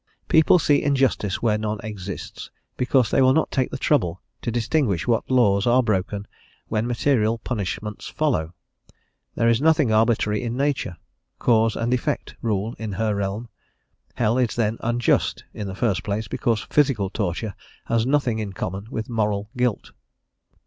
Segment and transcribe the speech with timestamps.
[0.27, 5.05] People see injustice where none exists, because they will not take the trouble to distinguish
[5.05, 6.25] what laws are broken
[6.69, 8.55] when material punishments follow.
[9.35, 10.97] There is nothing arbitrary in nature:
[11.37, 13.49] cause and effect rule in her realm.
[14.15, 17.53] Hell is then unjust, in the first place, because physical torture
[17.85, 19.91] has nothing in common with moral guilt.